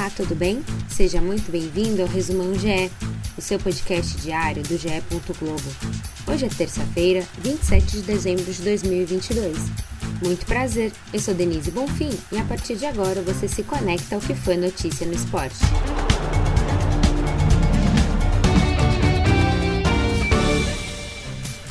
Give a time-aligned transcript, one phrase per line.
[0.00, 0.64] Olá, tudo bem?
[0.88, 2.90] Seja muito bem-vindo ao Resumão GE,
[3.36, 4.88] o seu podcast diário do GE.
[5.38, 5.62] Globo.
[6.26, 9.58] Hoje é terça-feira, 27 de dezembro de 2022.
[10.22, 14.22] Muito prazer, eu sou Denise Bonfim e a partir de agora você se conecta ao
[14.22, 15.58] que foi notícia no esporte.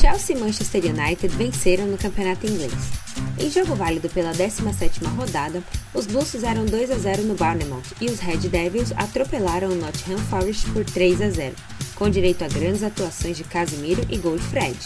[0.00, 3.01] Chelsea e Manchester United venceram no campeonato inglês.
[3.38, 5.62] Em jogo válido pela 17ª rodada,
[5.94, 10.18] os Blues fizeram 2 a 0 no Bournemouth e os Red Devils atropelaram o Nottingham
[10.18, 11.54] Forest por 3 a 0,
[11.94, 14.78] com direito a grandes atuações de Casemiro e gol de Fred.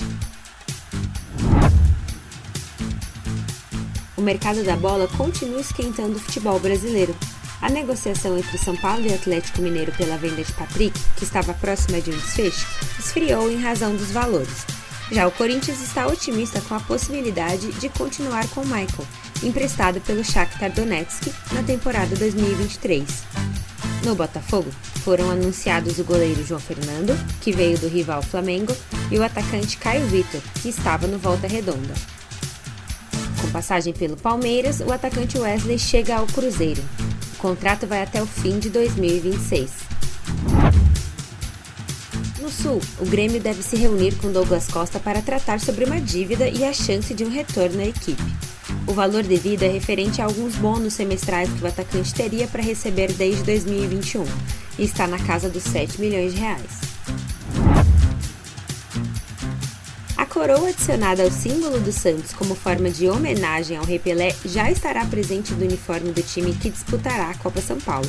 [4.16, 7.14] O mercado da bola continua esquentando o futebol brasileiro.
[7.60, 12.00] A negociação entre São Paulo e Atlético Mineiro pela venda de Patrick, que estava próxima
[12.00, 12.66] de um desfecho,
[12.98, 14.75] esfriou em razão dos valores.
[15.10, 19.06] Já o Corinthians está otimista com a possibilidade de continuar com Michael,
[19.42, 23.05] emprestado pelo Shakhtar Donetsk na temporada 2023.
[24.05, 24.70] No Botafogo,
[25.05, 28.77] foram anunciados o goleiro João Fernando, que veio do rival Flamengo,
[29.11, 31.95] e o atacante Caio Vitor, que estava no Volta Redonda.
[33.41, 36.83] Com passagem pelo Palmeiras, o atacante Wesley chega ao Cruzeiro.
[37.34, 39.70] O contrato vai até o fim de 2026.
[42.39, 46.47] No Sul, o Grêmio deve se reunir com Douglas Costa para tratar sobre uma dívida
[46.47, 48.23] e a chance de um retorno à equipe.
[48.87, 53.11] O valor devido é referente a alguns bônus semestrais que o atacante teria para receber
[53.12, 54.25] desde 2021
[54.79, 56.87] e está na casa dos 7 milhões de reais.
[60.14, 64.70] A coroa adicionada ao símbolo do Santos como forma de homenagem ao Rei Pelé já
[64.70, 68.09] estará presente no uniforme do time que disputará a Copa São Paulo.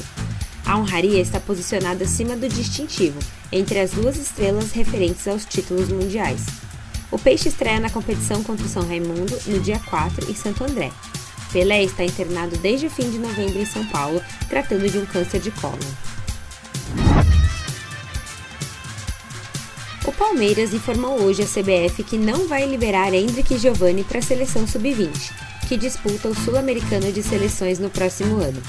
[0.67, 3.17] A honraria está posicionada acima do distintivo,
[3.53, 6.41] entre as duas estrelas referentes aos títulos mundiais.
[7.09, 10.91] O Peixe estreia na competição contra o São Raimundo no dia 4 em Santo André.
[11.53, 15.39] Pelé está internado desde o fim de novembro em São Paulo, tratando de um câncer
[15.39, 15.77] de cólon.
[20.05, 24.67] O Palmeiras informou hoje a CBF que não vai liberar Hendrick Giovanni para a seleção
[24.67, 25.31] sub-20,
[25.69, 28.61] que disputa o Sul-Americano de Seleções no próximo ano.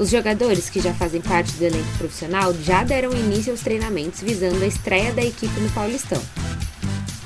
[0.00, 4.64] Os jogadores que já fazem parte do elenco profissional já deram início aos treinamentos visando
[4.64, 6.22] a estreia da equipe no Paulistão.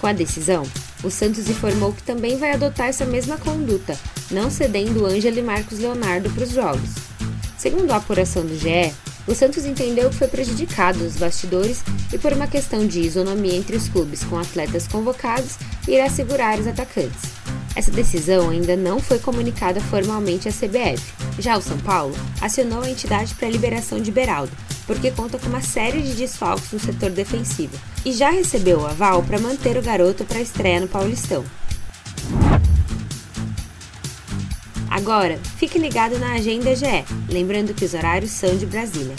[0.01, 0.65] Com a decisão,
[1.05, 3.97] o Santos informou que também vai adotar essa mesma conduta,
[4.29, 6.91] não cedendo Ângelo e Marcos Leonardo para os jogos.
[7.57, 8.93] Segundo a apuração do GE,
[9.25, 11.81] o Santos entendeu que foi prejudicado nos bastidores
[12.13, 16.67] e, por uma questão de isonomia entre os clubes com atletas convocados, irá segurar os
[16.67, 17.44] atacantes.
[17.77, 21.13] Essa decisão ainda não foi comunicada formalmente à CBF.
[21.39, 24.53] Já o São Paulo acionou a entidade para a liberação de Beraldo,
[24.87, 29.23] porque conta com uma série de desfalques no setor defensivo, e já recebeu o aval
[29.23, 31.45] para manter o garoto para a estreia no Paulistão.
[34.89, 39.17] Agora, fique ligado na Agenda GE, lembrando que os horários são de Brasília.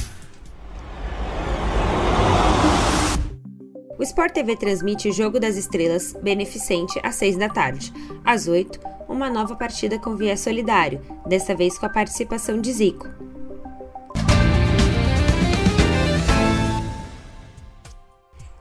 [3.97, 7.93] O Sport TV transmite o Jogo das Estrelas beneficente às 6 da tarde.
[8.25, 13.07] Às 8, uma nova partida com viés solidário, desta vez com a participação de Zico.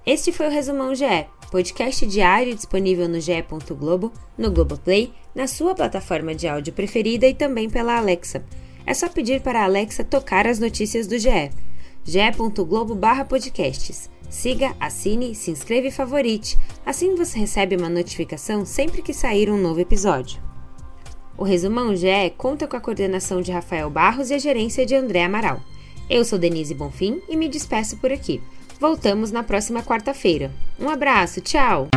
[0.07, 6.33] Este foi o Resumão GE, podcast diário disponível no ge.globo, no Globoplay, na sua plataforma
[6.33, 8.45] de áudio preferida e também pela Alexa.
[8.87, 11.51] É só pedir para a Alexa tocar as notícias do GE.
[12.05, 14.11] ge.globo/podcasts.
[14.29, 16.59] Siga, assine, se inscreva e favorite.
[16.85, 20.45] Assim você recebe uma notificação sempre que sair um novo episódio.
[21.37, 25.25] O Resumão GE conta com a coordenação de Rafael Barros e a gerência de André
[25.25, 25.61] Amaral.
[26.09, 28.41] Eu sou Denise Bonfim e me despeço por aqui.
[28.79, 30.53] Voltamos na próxima quarta-feira.
[30.79, 31.89] Um abraço, tchau!